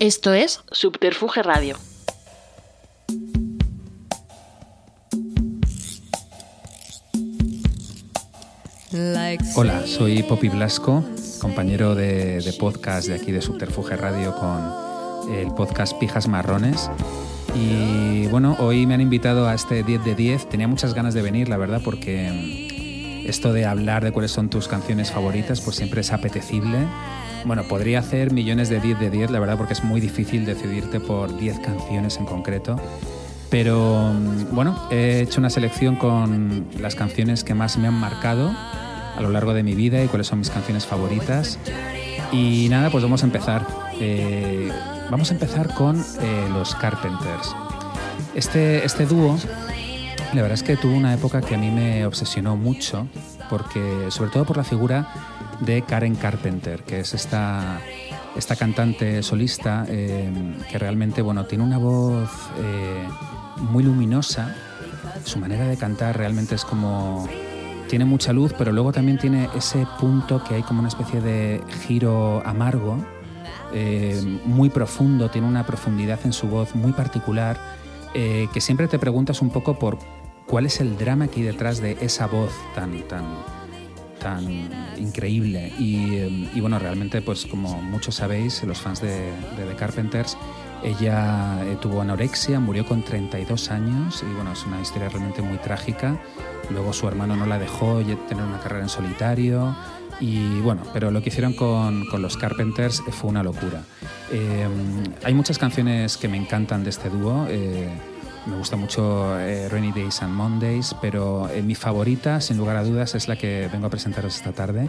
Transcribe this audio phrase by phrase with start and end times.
[0.00, 1.76] Esto es Subterfuge Radio.
[9.56, 11.04] Hola, soy Poppy Blasco,
[11.38, 16.90] compañero de, podcast de aquí de Subterfuge Radio con el podcast Pijas Marrones.
[17.54, 20.48] Y bueno, hoy me han invitado a este 10 de 10.
[20.48, 24.66] Tenía muchas ganas de venir, la verdad, porque esto de hablar de cuáles son tus
[24.66, 26.86] canciones favoritas, pues siempre es apetecible.
[27.44, 31.00] Bueno, podría hacer millones de 10 de 10, la verdad, porque es muy difícil decidirte
[31.00, 32.76] por 10 canciones en concreto.
[33.50, 34.12] Pero
[34.52, 39.30] bueno, he hecho una selección con las canciones que más me han marcado a lo
[39.30, 41.58] largo de mi vida y cuáles son mis canciones favoritas.
[42.30, 43.66] Y nada, pues vamos a empezar.
[43.98, 44.70] Eh,
[45.10, 47.54] vamos a empezar con eh, los Carpenters.
[48.34, 49.36] Este, este dúo,
[50.32, 53.08] la verdad es que tuvo una época que a mí me obsesionó mucho,
[53.50, 55.12] porque, sobre todo por la figura
[55.60, 57.80] de Karen Carpenter, que es esta,
[58.36, 60.30] esta cantante solista eh,
[60.70, 62.30] que realmente bueno, tiene una voz
[63.56, 64.54] muy luminosa.
[65.24, 67.28] Su manera de cantar realmente es como
[67.90, 71.60] tiene mucha luz, pero luego también tiene ese punto que hay como una especie de
[71.88, 73.04] giro amargo,
[73.74, 77.58] eh, muy profundo, tiene una profundidad en su voz muy particular,
[78.14, 79.98] eh, que siempre te preguntas un poco por
[80.50, 83.24] cuál es el drama aquí detrás de esa voz tan, tan,
[84.18, 84.44] tan
[84.98, 85.72] increíble.
[85.78, 90.36] Y, eh, bueno, realmente, pues como muchos sabéis, los fans de, de The Carpenters,
[90.82, 96.20] ella tuvo anorexia, murió con 32 años y bueno, es una historia realmente muy trágica.
[96.70, 99.76] Luego su hermano no la dejó tener una carrera en solitario.
[100.20, 103.84] Y bueno, pero lo que hicieron con, con los Carpenters fue una locura.
[104.30, 104.68] Eh,
[105.24, 107.46] hay muchas canciones que me encantan de este dúo.
[107.48, 107.88] Eh,
[108.46, 112.84] me gusta mucho eh, Rainy Days and Mondays, pero eh, mi favorita, sin lugar a
[112.84, 114.88] dudas, es la que vengo a presentaros esta tarde,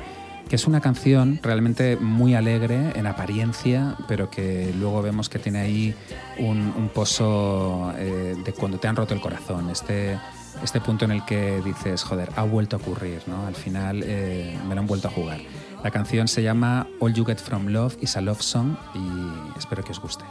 [0.50, 5.60] que es una canción realmente muy alegre en apariencia, pero que luego vemos que tiene
[5.60, 5.96] ahí
[6.40, 9.70] un, pozo eh, de cuando te han roto el corazón.
[9.70, 10.18] Este,
[10.64, 13.46] este punto en el que dices, joder, ha vuelto a ocurrir, ¿no?
[13.46, 15.40] Al final me lo han vuelto a jugar.
[15.84, 19.84] La canción se llama All You Get From Love is a Love Song y espero
[19.84, 20.26] que os guste.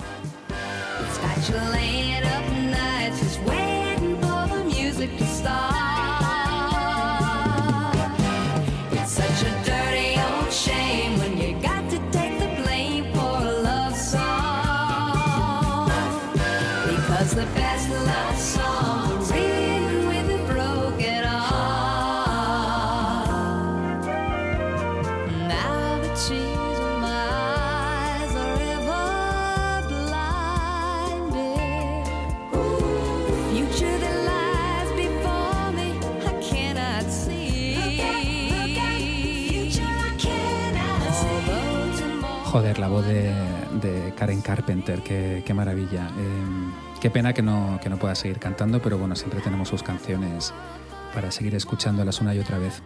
[42.90, 43.32] Voz de,
[43.80, 46.08] de Karen Carpenter, qué, qué maravilla.
[46.08, 49.82] Eh, qué pena que no, que no pueda seguir cantando, pero bueno, siempre tenemos sus
[49.82, 50.52] canciones
[51.14, 52.82] para seguir escuchándolas una y otra vez.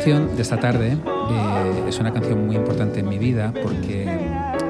[0.00, 4.04] Canción de esta tarde eh, es una canción muy importante en mi vida porque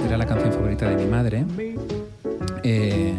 [0.05, 1.45] era la canción favorita de mi madre.
[2.65, 3.15] Eh,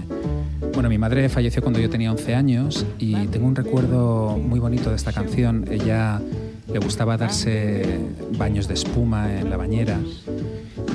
[0.73, 4.89] bueno, mi madre falleció cuando yo tenía 11 años y tengo un recuerdo muy bonito
[4.89, 5.65] de esta canción.
[5.71, 6.19] Ella
[6.67, 8.01] le gustaba darse
[8.37, 9.97] baños de espuma en la bañera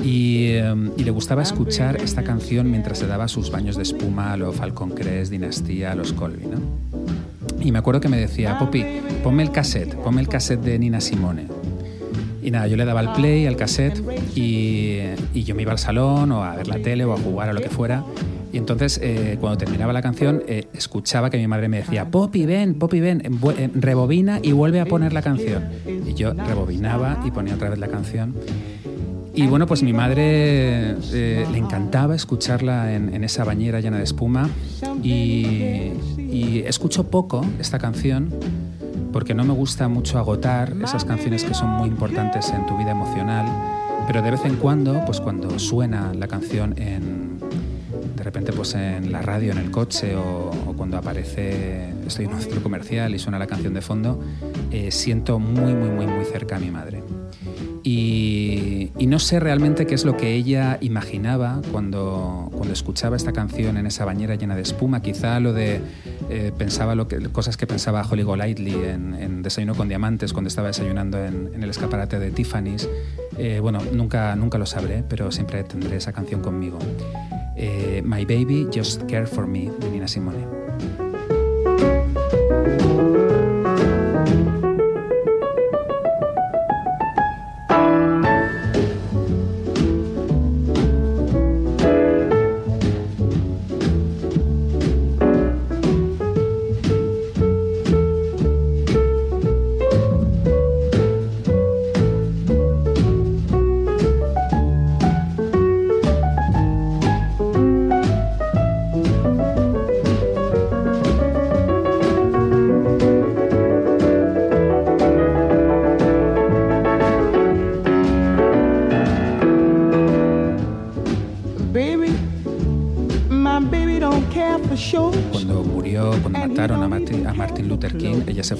[0.03, 4.33] y, eh, y le gustaba escuchar esta canción mientras se daba sus baños de espuma
[4.33, 6.45] a los Falcon Crest, Dinastía, a los Colby.
[6.45, 6.86] ¿no?
[7.59, 8.83] Y me acuerdo que me decía, Poppy,
[9.23, 11.47] ponme el cassette, ponme el cassette de Nina Simone.
[12.41, 14.01] Y nada, yo le daba el play al cassette
[14.35, 14.99] y,
[15.33, 17.53] y yo me iba al salón o a ver la tele o a jugar o
[17.53, 18.03] lo que fuera.
[18.51, 22.45] Y entonces, eh, cuando terminaba la canción, eh, escuchaba que mi madre me decía, Poppy,
[22.45, 25.65] ven, Poppy, ven, eh, rebobina y vuelve a poner la canción.
[25.85, 28.35] Y yo rebobinaba y ponía otra vez la canción.
[29.33, 34.49] Y bueno, pues mi madre le encantaba escucharla en, en esa bañera llena de espuma
[35.03, 35.91] y,
[36.29, 38.33] y escucho poco esta canción
[39.11, 42.91] porque no me gusta mucho agotar esas canciones que son muy importantes en tu vida
[42.91, 43.47] emocional,
[44.05, 47.39] pero de vez en cuando, pues cuando suena la canción en,
[48.15, 52.41] de repente pues en la radio, en el coche o, cuando aparece, estoy en un
[52.41, 54.21] centro comercial y suena la canción de fondo,
[54.71, 57.01] eh, siento muy, muy, muy, muy cerca a mi madre.
[57.83, 63.31] Y, y no sé realmente qué es lo que ella imaginaba cuando, cuando escuchaba esta
[63.31, 65.01] canción en esa bañera llena de espuma.
[65.01, 65.81] Quizá lo de
[66.29, 70.67] eh, pensaba lo que, cosas que pensaba Holly Golightly en, Desayuno con Diamantes cuando estaba
[70.67, 72.89] desayunando en, en el escaparate de Tiffany's.
[73.37, 76.79] Eh, bueno, nunca, nunca lo sabré, pero siempre tendré esa canción conmigo.
[77.55, 80.45] Eh, My Baby Just Care for Me de Nina Simone.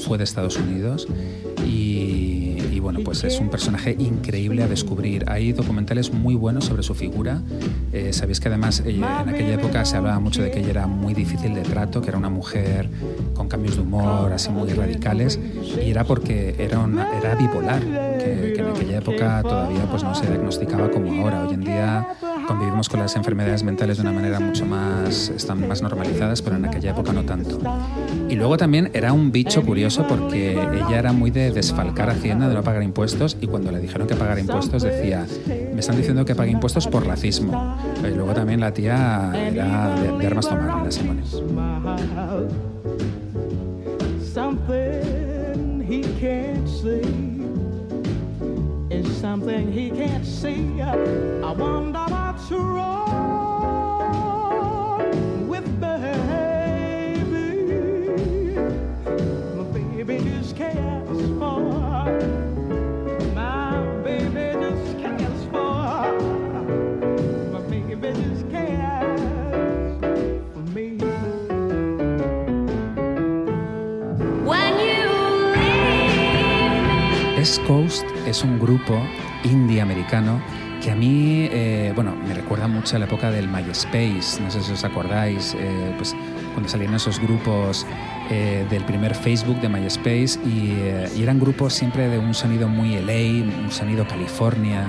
[0.08, 1.06] Fue de Estados Unidos
[1.66, 5.26] y, y bueno, pues es un personaje increíble a descubrir.
[5.30, 7.42] Hay documentales muy buenos sobre su figura.
[7.92, 10.88] Eh, Sabéis que además ella- en aquella época se hablaba mucho de que ella era
[10.88, 12.90] muy difícil de trato, que era una mujer
[13.34, 15.40] con cambios de humor así muy radicales
[15.86, 20.16] y era porque era, una- era bipolar, que, que en aquella época todavía pues no
[20.16, 21.46] se diagnosticaba como ahora.
[21.46, 22.08] Hoy en día
[22.48, 26.66] convivimos con las enfermedades mentales de una manera mucho más, están más normalizadas, pero en
[26.66, 27.60] aquella época no tanto.
[28.30, 32.56] Y luego también era un bicho curioso porque ella era muy de desfalcar Hacienda, de
[32.56, 36.36] no pagar impuestos, y cuando le dijeron que pagara impuestos decía, me están diciendo que
[36.36, 37.78] pague impuestos por racismo.
[38.04, 41.24] Y luego también la tía era de, de armas tomar, la Simone.
[41.26, 42.50] smile.
[44.34, 47.02] Something he can't see.
[48.90, 50.82] It's something he can't see.
[50.82, 53.07] I wonder what's wrong
[77.38, 79.00] East Coast es un grupo
[79.44, 80.42] indie americano
[80.82, 84.62] que a mí, eh, bueno, me recuerda mucho a la época del MySpace, no sé
[84.62, 86.16] si os acordáis, eh, pues
[86.54, 87.86] cuando salían esos grupos
[88.32, 92.68] eh, del primer Facebook de MySpace y, eh, y eran grupos siempre de un sonido
[92.68, 94.86] muy LA, un sonido California.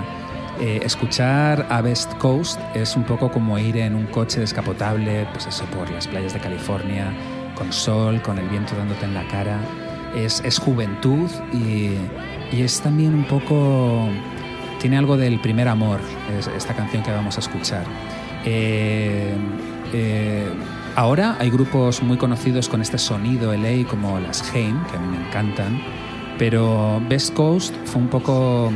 [0.61, 5.47] Eh, escuchar a West Coast es un poco como ir en un coche descapotable, pues
[5.47, 7.12] eso, por las playas de California,
[7.55, 9.61] con sol, con el viento dándote en la cara.
[10.17, 11.93] Es, es juventud y,
[12.52, 14.09] y es también un poco...
[14.81, 15.99] Tiene algo del primer amor,
[16.38, 17.85] es esta canción que vamos a escuchar.
[18.45, 19.35] Eh,
[19.93, 20.49] eh,
[20.95, 25.17] ahora hay grupos muy conocidos con este sonido LA como las Haim, que a mí
[25.17, 25.83] me encantan,
[26.38, 28.73] pero Best Coast fue un poco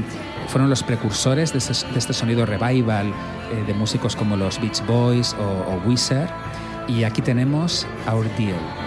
[0.48, 5.72] fueron los precursores de este, sonido revival eh, de músicos como los Beach Boys o,
[5.72, 6.28] o Weezer.
[6.88, 8.81] Y aquí tenemos Our Deal.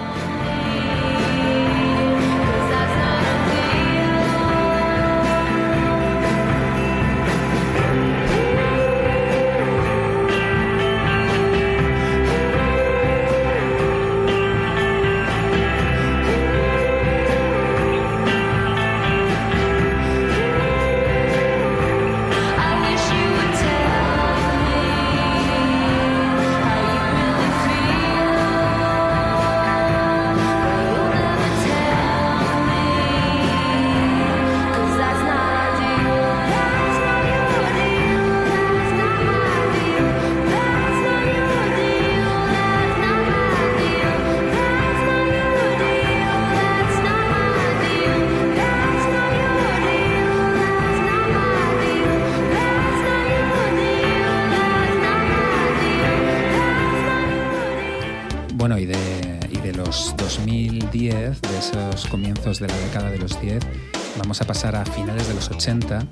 [64.36, 66.08] Vamos a pasar a finales de los 80,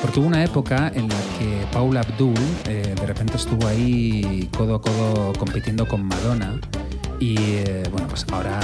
[0.00, 2.32] porque hubo una época en la que Paula Abdul
[2.66, 6.58] eh, de repente estuvo ahí codo a codo compitiendo con Madonna.
[7.20, 8.60] Y eh, bueno, pues ahora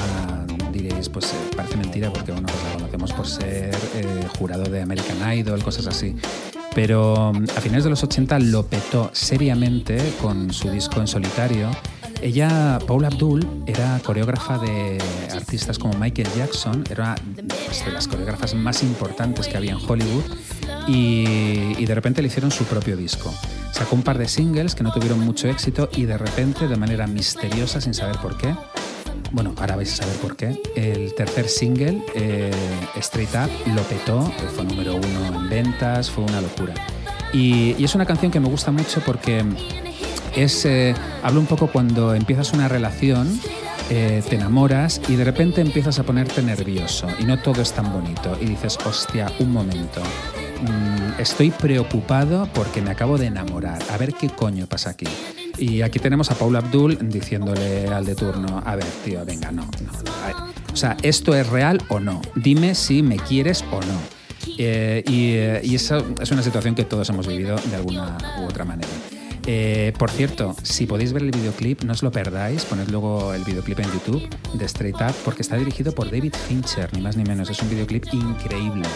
[0.73, 4.81] diréis, pues eh, parece mentira porque bueno, pues la conocemos por ser eh, jurado de
[4.81, 6.17] American Idol, cosas así.
[6.75, 11.69] Pero mm, a finales de los 80 lo petó seriamente con su disco en solitario.
[12.23, 14.99] Ella, Paula Abdul, era coreógrafa de
[15.33, 17.17] artistas como Michael Jackson, era
[17.73, 20.25] pues, de las coreógrafas más importantes que había en Hollywood
[20.87, 23.33] y, y de repente le hicieron su propio disco.
[23.73, 27.07] Sacó un par de singles que no tuvieron mucho éxito y de repente, de manera
[27.07, 28.55] misteriosa, sin saber por qué,
[29.31, 30.61] bueno, ahora vais a saber por qué.
[30.77, 32.51] El tercer single, eh,
[32.97, 36.75] Straight Up, lo petó, eh, fue número uno en ventas, fue una locura.
[37.33, 39.43] Y, y es una canción que me gusta mucho porque
[40.37, 43.41] es, eh, habla un poco cuando empiezas una relación,
[43.95, 47.93] eh, te enamoras y de repente empiezas a ponerte nervioso y no todo es tan
[47.93, 50.01] bonito y dices, hostia, un momento.
[50.63, 53.83] mm, Estoy preocupado porque me acabo de enamorar.
[53.91, 55.07] A ver qué coño pasa aquí.
[55.59, 59.63] Y aquí tenemos a Paula Abdul diciéndole al de turno, a ver, tío, venga, no,
[59.67, 59.93] no.
[60.27, 60.37] ver,
[60.73, 62.23] O sea, ¿esto es real o no?
[62.35, 64.23] Dime si me quieres o no.
[64.57, 68.45] Eh, y, eh, y eso es una situación que todos hemos vivido de alguna u
[68.47, 68.89] otra manera.
[69.47, 73.45] Eh, por cierto, si podéis ver el videoclip, no os lo perdáis, poned luego el
[73.45, 77.25] videoclip en YouTube de Straight Up, porque está dirigido por David Fincher, ni más ni
[77.25, 77.51] menos.
[77.51, 78.87] Es un videoclip increíble.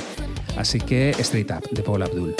[0.56, 2.34] Así que Straight Up, de Paul Abdul.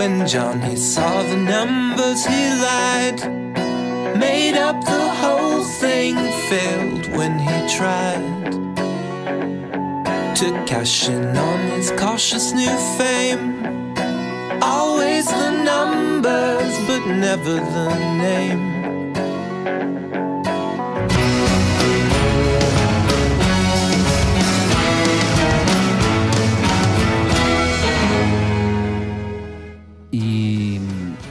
[0.00, 3.20] When Johnny saw the numbers, he lied.
[4.18, 6.16] Made up the whole thing,
[6.48, 8.50] failed when he tried
[10.36, 13.92] to cash in on his cautious new fame.
[14.62, 18.79] Always the numbers, but never the name.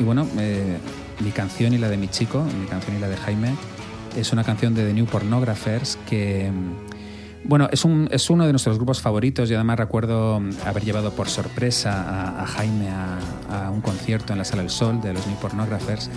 [0.09, 0.79] Bueno, eh,
[1.19, 3.53] mi canción y la de mi chico, mi canción y la de Jaime,
[4.17, 8.51] es una canción de The New Pornographers que, mm, bueno, es, un, es uno de
[8.51, 13.67] nuestros grupos favoritos y además recuerdo mm, haber llevado por sorpresa a, a Jaime a,
[13.67, 16.09] a un concierto en la Sala del Sol de los New Pornographers.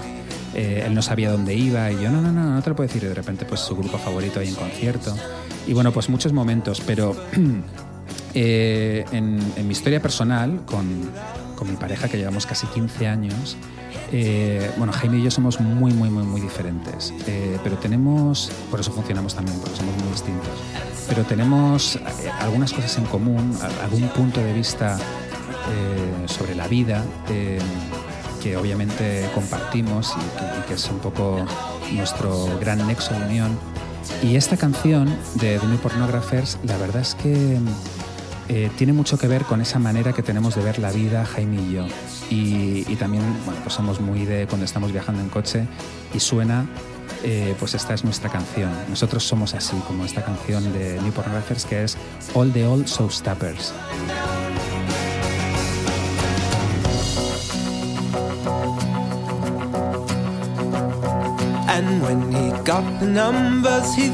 [0.54, 2.88] Eh, él no sabía dónde iba y yo, no, no, no, no te lo puedo
[2.88, 3.04] decir.
[3.04, 5.14] Y de repente, pues su grupo favorito ahí en concierto.
[5.66, 7.14] Y bueno, pues muchos momentos, pero
[8.32, 11.10] eh, en, en mi historia personal, con,
[11.62, 13.56] con mi pareja, que llevamos casi 15 años,
[14.10, 18.80] eh, bueno, Jaime y yo somos muy, muy, muy, muy diferentes, eh, pero tenemos, por
[18.80, 20.48] eso funcionamos también, porque somos muy distintos,
[21.08, 22.00] pero tenemos eh,
[22.40, 27.60] algunas cosas en común, algún punto de vista eh, sobre la vida eh,
[28.42, 31.46] que obviamente compartimos y que, y que es un poco
[31.92, 33.56] nuestro gran nexo de unión.
[34.20, 37.60] Y esta canción de The New Pornographers, la verdad es que
[38.48, 41.62] eh, tiene mucho que ver con esa manera que tenemos de ver la vida Jaime
[41.62, 41.86] y yo.
[42.30, 45.66] Y, también, bueno, pues somos muy de cuando estamos viajando en coche
[46.14, 46.66] y suena,
[47.22, 48.70] eh, pues esta es nuestra canción.
[48.88, 51.96] Nosotros somos así, como esta canción de New Pornographers que es
[52.34, 53.72] All the Old Showstoppers.
[61.68, 64.10] And when he got the numbers, he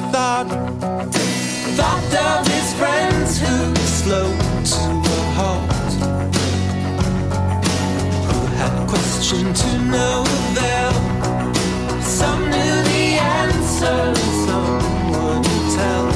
[4.09, 5.93] slowed to a halt,
[8.27, 10.93] who had questioned to no avail.
[12.01, 13.05] Some knew the
[13.41, 14.01] answer,
[14.47, 16.08] some wouldn't tell.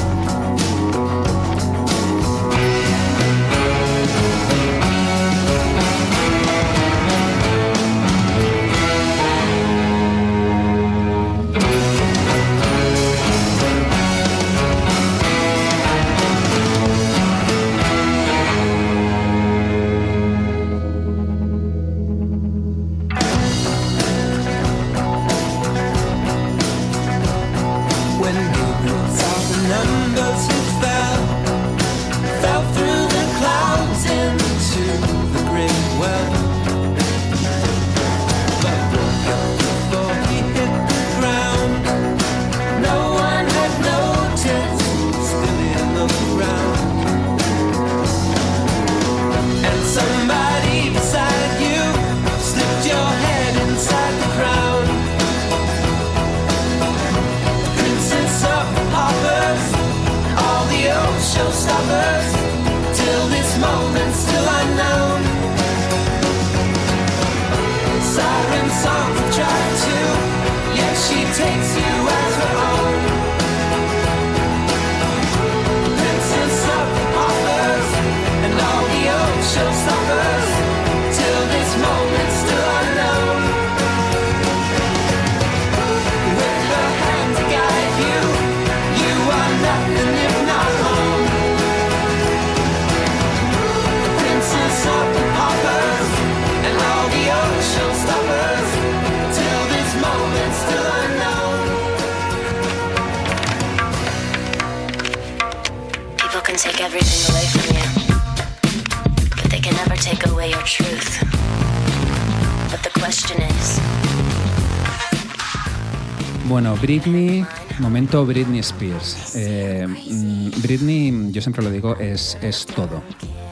[116.53, 117.43] Bueno, Britney,
[117.79, 119.35] momento Britney Spears.
[119.35, 123.01] Eh, mm, Britney, yo siempre lo digo, es, es todo.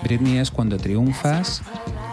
[0.04, 1.64] Britney es cuando triunfas,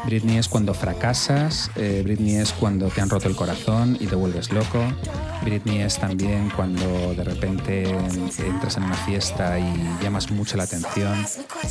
[0.06, 4.14] Britney es cuando fracasas, eh, Britney es cuando te han roto el corazón y te
[4.14, 4.82] vuelves loco,
[5.42, 7.90] Britney es también cuando de repente
[8.38, 11.24] entras en una fiesta y llamas mucho la atención,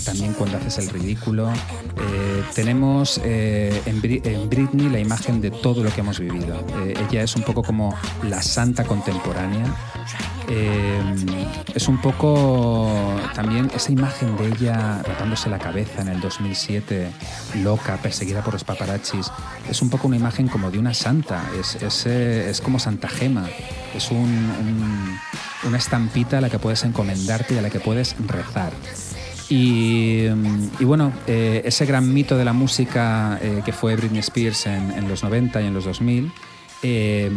[0.06, 1.50] también cuando haces el ridículo.
[1.50, 6.66] Eh, tenemos eh, en, en Britney la imagen de todo lo que hemos vivido.
[6.84, 9.66] Eh, ella es un poco como la santa contemporánea.
[10.50, 11.02] Eh,
[11.76, 12.90] es un poco
[13.36, 17.12] también esa imagen de ella rapándose la cabeza en el 2007,
[17.64, 19.30] loca, perseguida por los paparazzis.
[19.70, 23.10] Es un poco una imagen como de una santa, es, es, eh, es como Santa
[23.10, 23.48] Gema,
[23.96, 25.18] es un- un-
[25.64, 28.74] una estampita a la que puedes encomendarte y a la que puedes rezar.
[29.50, 30.28] Y,
[30.82, 35.08] bueno, eh, ese gran mito de la música eh, que fue Britney Spears en, en
[35.08, 36.32] los 90 y en los 2000,
[36.84, 37.32] eh,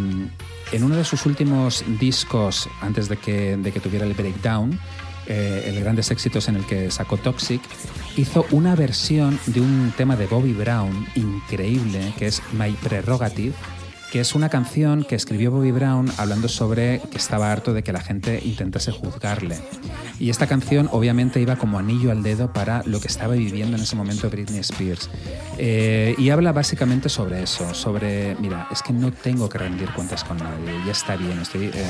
[0.72, 4.78] en uno de sus últimos discos, antes de que, de que tuviera el breakdown,
[5.26, 7.60] eh, el grandes éxitos en el que sacó Toxic,
[8.16, 13.54] hizo una versión de un tema de Bobby Brown increíble, que es My Prerogative,
[14.10, 17.92] que es una canción que escribió Bobby Brown hablando sobre que estaba harto de que
[17.92, 19.56] la gente intentase juzgarle.
[20.18, 23.82] Y esta canción obviamente iba como anillo al dedo para lo que estaba viviendo en
[23.82, 25.08] ese momento Britney Spears.
[25.58, 30.24] Eh, y habla básicamente sobre eso, sobre, mira, es que no tengo que rendir cuentas
[30.24, 31.84] con nadie, ya está bien, estoy eh,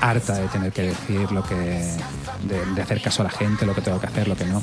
[0.00, 3.74] harta de tener que decir lo que, de, de hacer caso a la gente, lo
[3.74, 4.62] que tengo que hacer, lo que no.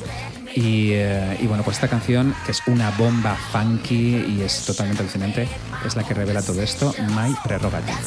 [0.56, 5.02] Y, eh, y bueno, pues esta canción, que es una bomba funky y es totalmente
[5.02, 5.48] alucinante,
[5.86, 7.98] es la que revela todo esto, My Prerogative.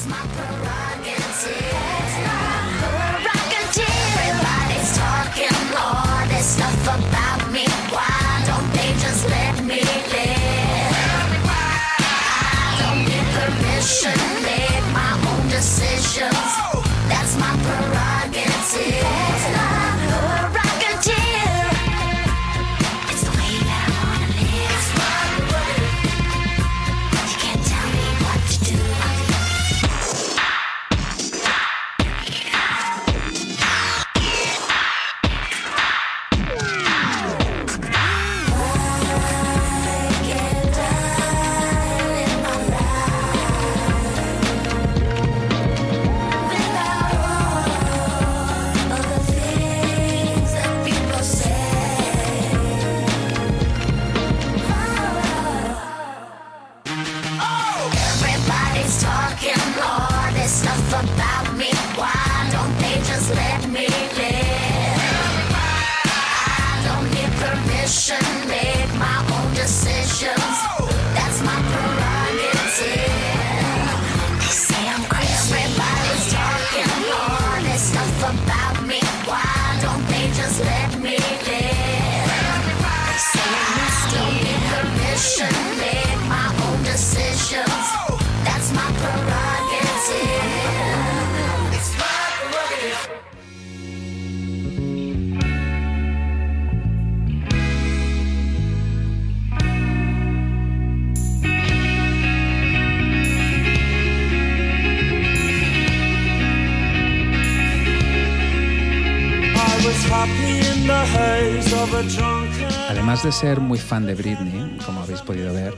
[113.24, 115.74] De ser muy fan de Britney, como habéis podido ver,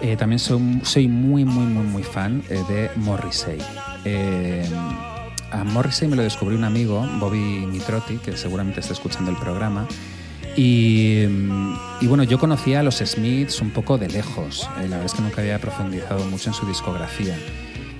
[0.00, 3.58] eh, también soy, soy muy, muy, muy, muy fan eh, de Morrissey.
[4.04, 4.64] Eh,
[5.50, 9.88] a Morrissey me lo descubrió un amigo, Bobby Mitrotti, que seguramente está escuchando el programa.
[10.56, 14.70] Y, mm, y bueno, yo conocía a los Smiths un poco de lejos.
[14.78, 17.36] Eh, la verdad es que nunca había profundizado mucho en su discografía.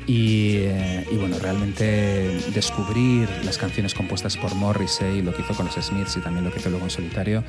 [0.06, 5.66] Y, eh, y bueno, realmente descubrir las canciones compuestas por Morrissey, lo que hizo con
[5.66, 7.44] los Smiths y también lo que hizo luego en solitario,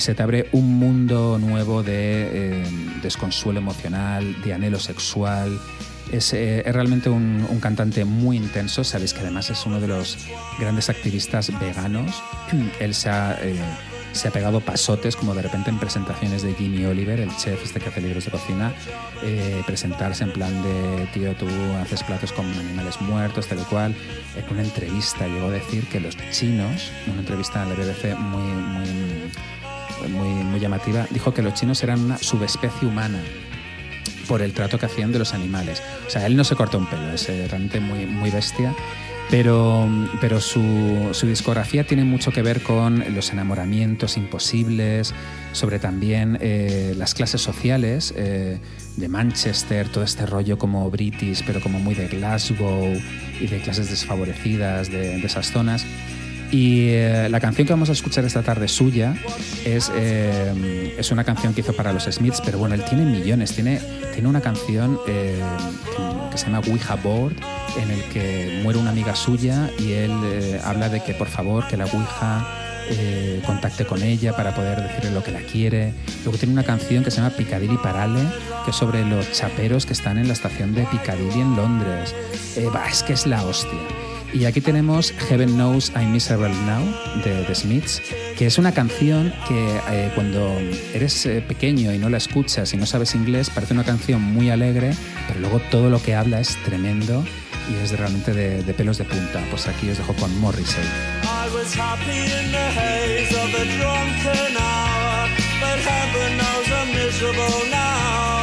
[0.00, 2.64] se te abre un mundo nuevo de eh,
[3.02, 5.58] desconsuelo emocional, de anhelo sexual.
[6.12, 8.84] Es, eh, es realmente un, un cantante muy intenso.
[8.84, 10.18] Sabéis que además es uno de los
[10.58, 12.22] grandes activistas veganos.
[12.80, 13.56] Él se ha, eh,
[14.16, 17.80] se ha pegado pasotes, como de repente en presentaciones de Jimmy Oliver, el chef este
[17.80, 18.72] que hace libros de cocina,
[19.22, 21.46] eh, presentarse en plan de, tío, tú
[21.80, 23.94] haces platos con animales muertos, tal y cual.
[24.34, 28.42] En una entrevista llegó a decir que los chinos, una entrevista en la BBC muy,
[28.42, 29.30] muy,
[30.08, 33.22] muy, muy llamativa, dijo que los chinos eran una subespecie humana
[34.26, 35.82] por el trato que hacían de los animales.
[36.06, 38.74] O sea, él no se cortó un pelo, es eh, realmente muy, muy bestia.
[39.28, 39.88] Pero,
[40.20, 45.12] pero su, su discografía tiene mucho que ver con los enamoramientos imposibles,
[45.50, 48.60] sobre también eh, las clases sociales eh,
[48.96, 52.92] de Manchester, todo este rollo como British, pero como muy de Glasgow
[53.40, 55.84] y de clases desfavorecidas de, de esas zonas.
[56.50, 59.14] Y eh, la canción que vamos a escuchar esta tarde suya
[59.64, 63.52] es, eh, es una canción que hizo para los Smiths, pero bueno, él tiene millones.
[63.52, 63.80] Tiene,
[64.14, 65.40] tiene una canción eh,
[65.96, 67.34] que, que se llama Ouija Board,
[67.80, 71.66] en el que muere una amiga suya y él eh, habla de que por favor
[71.68, 72.46] que la Ouija
[72.88, 75.92] eh, contacte con ella para poder decirle lo que la quiere.
[76.24, 78.22] Luego tiene una canción que se llama Piccadilly Parale,
[78.64, 82.14] que es sobre los chaperos que están en la estación de Piccadilly en Londres.
[82.56, 83.78] Eh, bah, es que es la hostia.
[84.32, 86.84] Y aquí tenemos Heaven Knows I'm Miserable Now
[87.24, 88.02] de The Smiths,
[88.36, 90.58] que es una canción que eh, cuando
[90.92, 94.50] eres eh, pequeño y no la escuchas y no sabes inglés, parece una canción muy
[94.50, 94.92] alegre,
[95.26, 97.24] pero luego todo lo que habla es tremendo
[97.70, 99.42] y es realmente de, de pelos de punta.
[99.50, 100.84] Pues aquí os dejo con Morrissey.
[107.16, 108.35] Miserable now.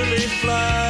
[0.00, 0.89] easily fly.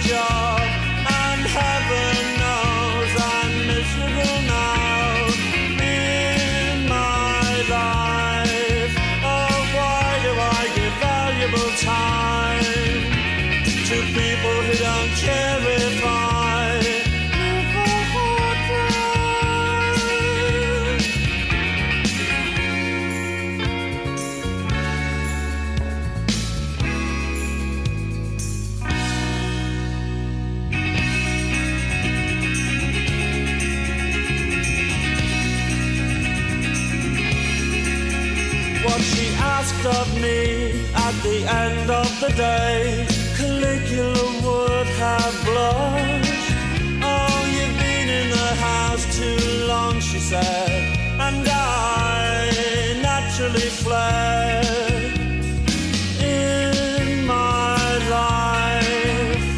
[0.00, 0.55] Job,
[42.28, 46.50] the day, Caligula would have blushed.
[47.02, 54.64] Oh, you've been in the house too long, she said, and I naturally fled.
[56.20, 57.78] In my
[58.18, 59.48] life,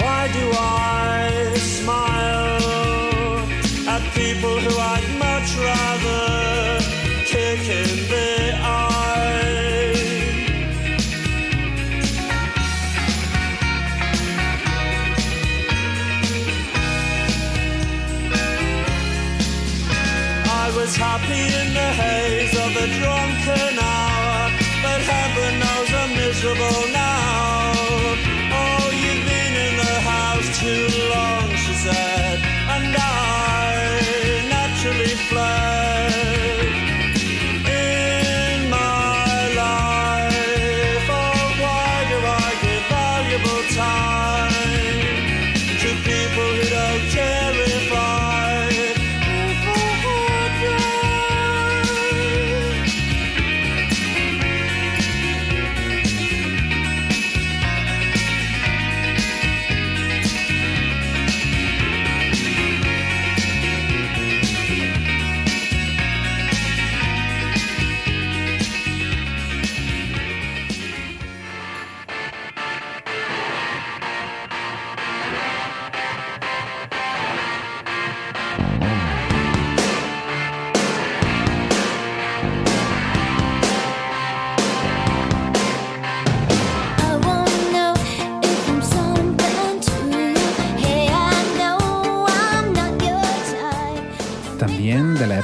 [0.00, 2.68] why do I smile
[3.94, 5.97] at people who I'd much rather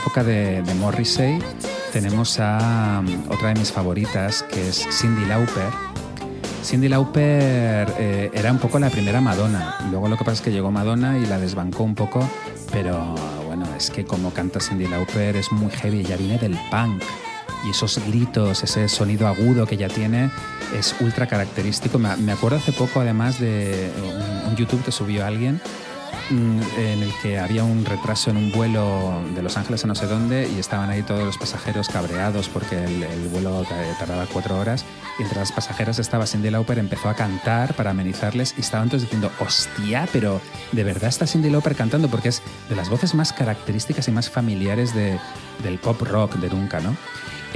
[0.04, 1.38] época de, de Morrissey
[1.90, 5.70] tenemos a um, otra de mis favoritas, que es Cindy Lauper.
[6.62, 9.78] Cindy Lauper eh, era un poco la primera Madonna.
[9.90, 12.28] Luego lo que pasa es que llegó Madonna y la desbancó un poco,
[12.70, 13.14] pero
[13.46, 17.02] bueno, es que como canta Cindy Lauper es muy heavy, ya viene del punk.
[17.66, 20.30] Y esos gritos, ese sonido agudo que ya tiene
[20.78, 21.98] es ultra característico.
[21.98, 25.62] Me, acuerdo hace poco además de un, un YouTube que subió alguien
[26.30, 30.06] en el que había un retraso en un vuelo de Los Ángeles a no sé
[30.06, 33.66] dónde y estaban ahí todos los pasajeros cabreados porque el, el vuelo eh,
[33.98, 34.84] tardaba cuatro horas.
[35.18, 39.02] Y entre las pasajeras estaba Cindy Lauper, empezó a cantar para amenizarles y estaban todos
[39.02, 40.40] diciendo, hostia, pero
[40.72, 44.30] de verdad está Cindy Lauper cantando porque es de las voces más características y más
[44.30, 45.18] familiares de-
[45.62, 46.96] del pop rock de nunca, ¿no?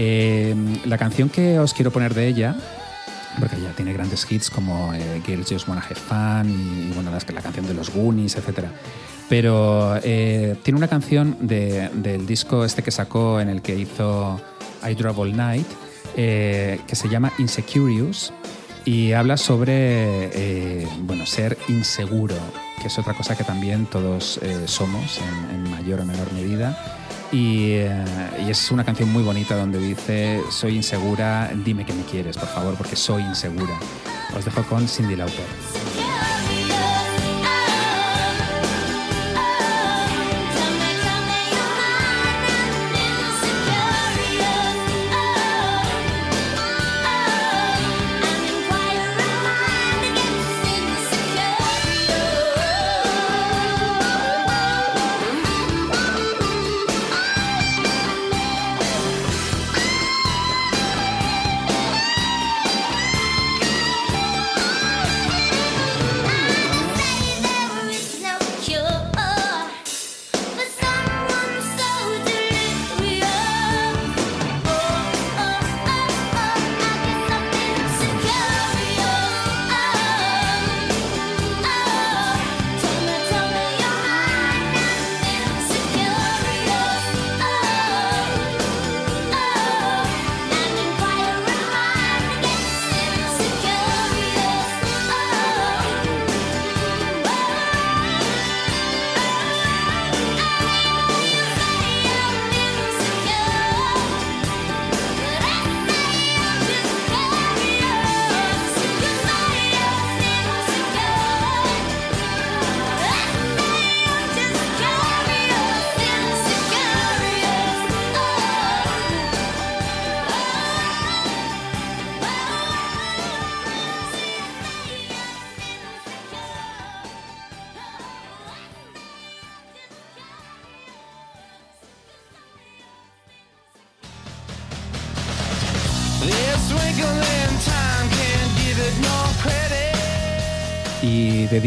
[0.00, 0.54] Eh,
[0.84, 2.54] la canción que os quiero poner de ella
[3.40, 7.10] porque ya tiene grandes hits como eh, Girls Just Wanna Have Fun y, y, bueno,
[7.10, 8.66] las- la canción de los Goonies, etc.
[9.28, 14.40] Pero eh, tiene una canción de- del disco este que sacó en el que hizo
[14.88, 15.66] I Drove All Night
[16.16, 18.32] eh, que se llama Insecurious
[18.84, 22.34] y habla sobre bueno, ser inseguro,
[22.80, 25.20] que es otra cosa que también todos somos
[25.52, 26.97] en mayor o menor medida.
[27.30, 28.04] Y, eh,
[28.46, 32.48] y es una canción muy bonita donde dice, soy insegura, dime que me quieres, por
[32.48, 33.78] favor, porque soy insegura.
[34.36, 36.07] Os dejo con Cindy Lauper.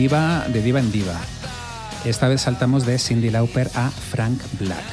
[0.02, 1.20] Diva, de diva en diva.
[2.06, 4.84] Esta vez saltamos de Cindy Lauper a Frank Black.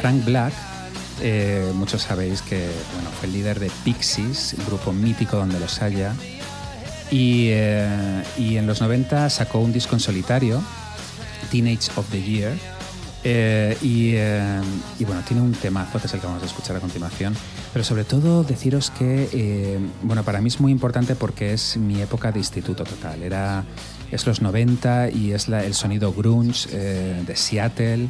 [0.00, 0.54] Frank Black,
[1.20, 6.14] eh, muchos sabéis que bueno, fue el líder de Pixies, grupo mítico donde los haya.
[7.10, 10.62] Y, eh, y en los 90 sacó un disco en solitario,
[11.50, 12.52] Teenage of the Year.
[13.24, 14.14] eh, y,
[14.98, 17.36] y bueno, tiene un temazo que es el que vamos a escuchar a continuación.
[17.72, 22.00] Pero sobre todo deciros que, eh, bueno, para mí es muy importante porque es mi
[22.00, 23.22] época de instituto total.
[23.22, 23.64] Era,
[24.10, 28.08] es los 90 y es la- el sonido grunge eh, de Seattle.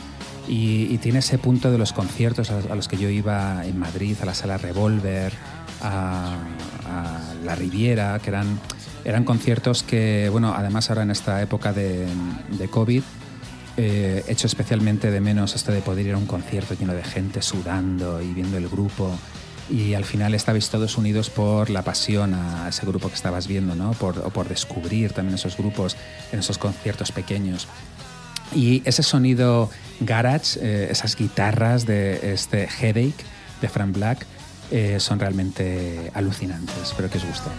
[0.48, 3.78] Y, y tiene ese punto de los conciertos a, a los que yo iba en
[3.78, 5.32] Madrid, a la sala Revolver,
[5.82, 6.36] a,
[6.86, 8.58] a la Riviera, que eran,
[9.04, 12.06] eran conciertos que, bueno, además ahora en esta época de,
[12.58, 13.02] de COVID,
[13.76, 17.42] eh, echo especialmente de menos esto de poder ir a un concierto lleno de gente
[17.42, 19.10] sudando y viendo el grupo.
[19.70, 23.74] Y al final estabais todos unidos por la pasión a ese grupo que estabas viendo,
[23.74, 23.92] ¿no?
[23.92, 25.96] Por, o por descubrir también esos grupos
[26.32, 27.68] en esos conciertos pequeños.
[28.54, 33.24] Y ese sonido garage, eh, esas guitarras de este Headache
[33.60, 34.26] de Frank Black,
[34.70, 36.76] eh, son realmente alucinantes.
[36.82, 37.50] Espero que os guste.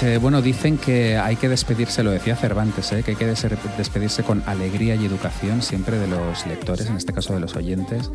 [0.00, 3.26] Pues eh, bueno, dicen que hay que despedirse, lo decía Cervantes, eh, que hay que
[3.26, 3.46] des-
[3.76, 8.10] despedirse con alegría y educación siempre de los lectores, en este caso de los oyentes.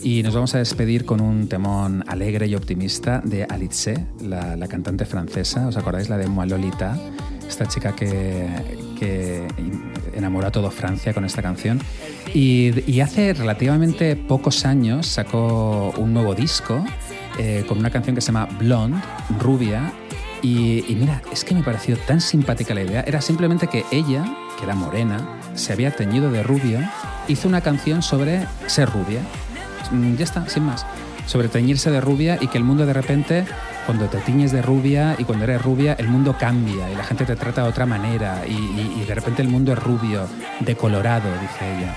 [0.00, 5.06] Y nos vamos a despedir con un temón alegre y optimista de Alice, la, cantante
[5.06, 5.66] francesa.
[5.66, 6.96] ¿Os acordáis la de Moi Lolita?
[7.48, 8.46] Esta chica que,
[8.96, 9.48] que
[10.14, 11.80] enamoró a todo Francia con esta canción.
[12.32, 16.84] Y, y hace relativamente pocos años sacó un nuevo disco
[17.40, 18.98] eh, con una canción que se llama Blonde,
[19.40, 19.92] rubia,
[20.46, 23.02] y, mira, es que me pareció tan simpática la idea.
[23.06, 24.24] Era simplemente que ella,
[24.58, 26.78] que era morena, se había teñido de rubio,
[27.28, 29.20] hizo una canción sobre ser rubia.
[29.90, 30.84] Mm, Ya está, sin más.
[31.26, 33.46] Sobre teñirse de rubia y que el mundo de repente,
[33.86, 37.24] cuando te tiñes de rubia y cuando eres rubia, el mundo cambia y la gente
[37.24, 38.52] te trata de otra manera y-
[39.00, 40.26] y de repente el mundo es rubio,
[40.60, 41.94] decolorado, dice ella.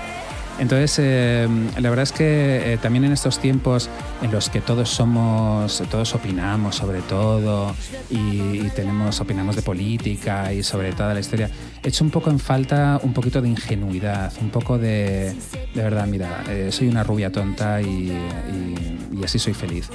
[0.58, 1.48] Entonces, eh,
[1.78, 3.88] la verdad es que eh, también en estos tiempos
[4.22, 7.74] en los que todos somos, todos opinamos sobre todo
[8.10, 8.16] y,
[8.66, 11.48] y tenemos, opinamos de política y sobre toda la historia,
[11.82, 15.32] echo un poco en falta un poquito de ingenuidad, un poco de,
[15.74, 18.74] de verdad, mira, eh, soy una rubia tonta y, y-
[19.20, 19.88] y así soy feliz.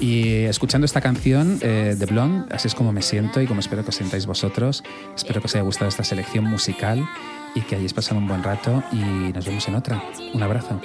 [0.00, 3.82] Y escuchando esta canción eh, de Blonde, así es como me siento y como espero
[3.84, 4.82] que os sintáis vosotros.
[5.14, 7.06] Espero que os haya gustado esta selección musical
[7.54, 10.02] y que hayáis pasado un buen rato y nos vemos en otra.
[10.32, 10.80] Un abrazo.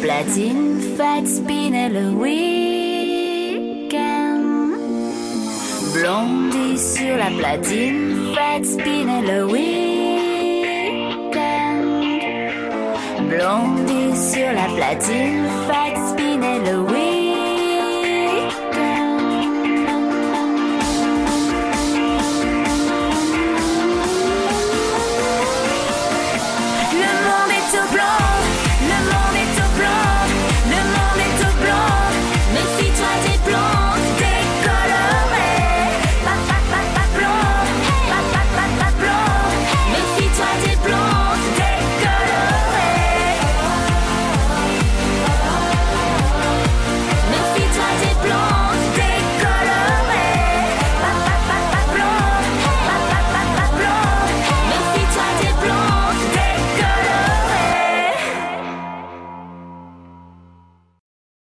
[0.00, 2.42] Platine, faites spinner le week-end.
[5.94, 9.76] Blondie sur la platine, faites spinner le week-end.
[13.28, 17.15] Blondie sur la platine, faites spinner le week-end.